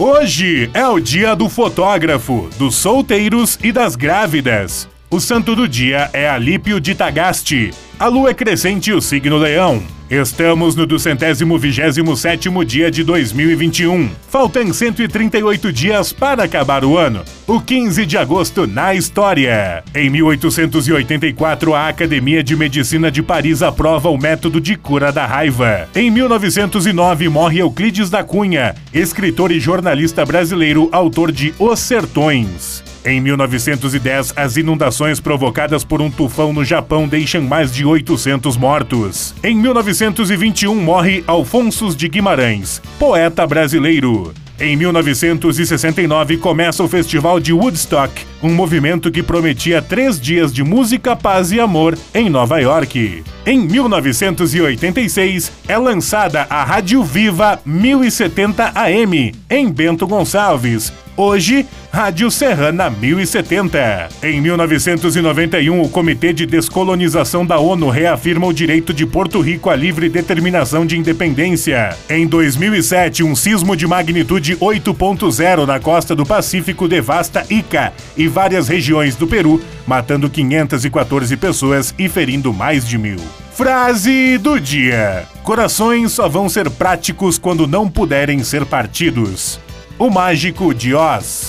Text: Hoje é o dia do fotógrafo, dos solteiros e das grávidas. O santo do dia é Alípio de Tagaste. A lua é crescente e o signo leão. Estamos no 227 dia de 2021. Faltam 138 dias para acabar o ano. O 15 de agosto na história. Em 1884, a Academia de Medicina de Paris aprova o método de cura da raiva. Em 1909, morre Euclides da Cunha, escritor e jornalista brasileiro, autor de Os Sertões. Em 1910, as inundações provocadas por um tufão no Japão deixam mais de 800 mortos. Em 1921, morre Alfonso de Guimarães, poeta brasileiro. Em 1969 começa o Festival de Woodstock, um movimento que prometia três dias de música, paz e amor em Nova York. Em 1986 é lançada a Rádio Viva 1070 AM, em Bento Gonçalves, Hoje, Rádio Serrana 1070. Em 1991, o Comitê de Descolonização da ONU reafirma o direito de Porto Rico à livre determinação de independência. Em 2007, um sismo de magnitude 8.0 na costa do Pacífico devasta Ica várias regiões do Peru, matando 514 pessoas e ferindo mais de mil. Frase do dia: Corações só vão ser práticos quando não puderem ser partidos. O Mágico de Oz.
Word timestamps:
Hoje 0.00 0.70
é 0.74 0.86
o 0.86 1.00
dia 1.00 1.34
do 1.34 1.48
fotógrafo, 1.48 2.48
dos 2.56 2.76
solteiros 2.76 3.58
e 3.60 3.72
das 3.72 3.96
grávidas. 3.96 4.88
O 5.10 5.18
santo 5.18 5.56
do 5.56 5.66
dia 5.66 6.08
é 6.12 6.28
Alípio 6.28 6.80
de 6.80 6.94
Tagaste. 6.94 7.72
A 7.98 8.06
lua 8.06 8.30
é 8.30 8.34
crescente 8.34 8.90
e 8.90 8.92
o 8.92 9.00
signo 9.00 9.36
leão. 9.36 9.82
Estamos 10.10 10.74
no 10.74 10.86
227 10.86 12.48
dia 12.64 12.90
de 12.90 13.04
2021. 13.04 14.08
Faltam 14.30 14.72
138 14.72 15.70
dias 15.70 16.14
para 16.14 16.44
acabar 16.44 16.82
o 16.82 16.96
ano. 16.96 17.22
O 17.46 17.60
15 17.60 18.06
de 18.06 18.16
agosto 18.16 18.66
na 18.66 18.94
história. 18.94 19.84
Em 19.94 20.08
1884, 20.08 21.74
a 21.74 21.88
Academia 21.88 22.42
de 22.42 22.56
Medicina 22.56 23.10
de 23.10 23.22
Paris 23.22 23.60
aprova 23.60 24.08
o 24.08 24.16
método 24.16 24.62
de 24.62 24.76
cura 24.76 25.12
da 25.12 25.26
raiva. 25.26 25.86
Em 25.94 26.10
1909, 26.10 27.28
morre 27.28 27.60
Euclides 27.60 28.08
da 28.08 28.24
Cunha, 28.24 28.74
escritor 28.94 29.52
e 29.52 29.60
jornalista 29.60 30.24
brasileiro, 30.24 30.88
autor 30.90 31.30
de 31.30 31.52
Os 31.58 31.80
Sertões. 31.80 32.87
Em 33.04 33.20
1910, 33.20 34.34
as 34.36 34.56
inundações 34.56 35.20
provocadas 35.20 35.84
por 35.84 36.02
um 36.02 36.10
tufão 36.10 36.52
no 36.52 36.64
Japão 36.64 37.06
deixam 37.06 37.42
mais 37.42 37.72
de 37.72 37.84
800 37.84 38.56
mortos. 38.56 39.34
Em 39.42 39.54
1921, 39.54 40.74
morre 40.74 41.22
Alfonso 41.26 41.94
de 41.94 42.08
Guimarães, 42.08 42.82
poeta 42.98 43.46
brasileiro. 43.46 44.32
Em 44.60 44.76
1969 44.76 46.36
começa 46.38 46.82
o 46.82 46.88
Festival 46.88 47.38
de 47.38 47.52
Woodstock, 47.52 48.26
um 48.42 48.54
movimento 48.54 49.10
que 49.10 49.22
prometia 49.22 49.82
três 49.82 50.20
dias 50.20 50.52
de 50.52 50.62
música, 50.62 51.16
paz 51.16 51.52
e 51.52 51.60
amor 51.60 51.98
em 52.14 52.28
Nova 52.28 52.58
York. 52.60 53.22
Em 53.46 53.58
1986 53.58 55.52
é 55.66 55.78
lançada 55.78 56.46
a 56.48 56.62
Rádio 56.64 57.02
Viva 57.02 57.60
1070 57.64 58.72
AM, 58.74 59.34
em 59.50 59.70
Bento 59.70 60.06
Gonçalves, 60.06 60.92
Hoje, 61.18 61.66
Rádio 61.90 62.30
Serrana 62.30 62.88
1070. 62.88 64.08
Em 64.22 64.40
1991, 64.40 65.82
o 65.82 65.88
Comitê 65.88 66.32
de 66.32 66.46
Descolonização 66.46 67.44
da 67.44 67.58
ONU 67.58 67.88
reafirma 67.88 68.46
o 68.46 68.52
direito 68.52 68.94
de 68.94 69.04
Porto 69.04 69.40
Rico 69.40 69.68
à 69.68 69.74
livre 69.74 70.08
determinação 70.08 70.86
de 70.86 70.96
independência. 70.96 71.96
Em 72.08 72.24
2007, 72.24 73.24
um 73.24 73.34
sismo 73.34 73.74
de 73.74 73.84
magnitude 73.84 74.54
8.0 74.58 75.66
na 75.66 75.80
costa 75.80 76.14
do 76.14 76.24
Pacífico 76.24 76.86
devasta 76.86 77.44
Ica 77.50 77.92
várias 78.28 78.68
regiões 78.68 79.16
do 79.16 79.26
Peru, 79.26 79.60
matando 79.86 80.28
514 80.28 81.36
pessoas 81.36 81.94
e 81.98 82.08
ferindo 82.08 82.52
mais 82.52 82.86
de 82.86 82.98
mil. 82.98 83.18
Frase 83.52 84.38
do 84.38 84.60
dia: 84.60 85.26
Corações 85.42 86.12
só 86.12 86.28
vão 86.28 86.48
ser 86.48 86.70
práticos 86.70 87.38
quando 87.38 87.66
não 87.66 87.88
puderem 87.88 88.44
ser 88.44 88.64
partidos. 88.64 89.58
O 89.98 90.10
Mágico 90.10 90.72
de 90.72 90.94
Oz. 90.94 91.47